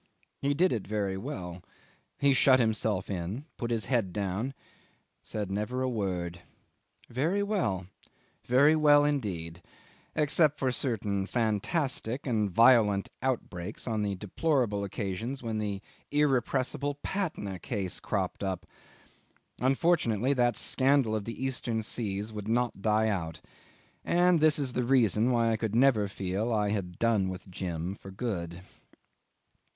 He 0.39 0.55
did 0.55 0.73
it 0.73 0.87
very 0.87 1.15
well. 1.15 1.61
He 2.17 2.33
shut 2.33 2.59
himself 2.59 3.07
in, 3.07 3.45
put 3.55 3.69
his 3.69 3.85
head 3.85 4.11
down, 4.11 4.55
said 5.21 5.51
never 5.51 5.83
a 5.83 5.89
word. 5.91 6.41
Very 7.07 7.43
well; 7.43 7.85
very 8.43 8.75
well 8.75 9.05
indeed 9.05 9.61
except 10.15 10.57
for 10.57 10.71
certain 10.71 11.27
fantastic 11.27 12.25
and 12.25 12.49
violent 12.49 13.09
outbreaks, 13.21 13.87
on 13.87 14.01
the 14.01 14.15
deplorable 14.15 14.83
occasions 14.83 15.43
when 15.43 15.59
the 15.59 15.81
irrepressible 16.09 16.95
Patna 17.03 17.59
case 17.59 17.99
cropped 17.99 18.43
up. 18.43 18.65
Unfortunately 19.59 20.33
that 20.33 20.55
scandal 20.55 21.15
of 21.15 21.25
the 21.25 21.45
Eastern 21.45 21.83
seas 21.83 22.33
would 22.33 22.47
not 22.47 22.81
die 22.81 23.07
out. 23.09 23.39
And 24.03 24.39
this 24.39 24.57
is 24.57 24.73
the 24.73 24.83
reason 24.83 25.31
why 25.31 25.51
I 25.51 25.57
could 25.57 25.75
never 25.75 26.07
feel 26.07 26.51
I 26.51 26.71
had 26.71 26.97
done 26.97 27.29
with 27.29 27.51
Jim 27.51 27.93
for 27.93 28.09
good. 28.09 28.61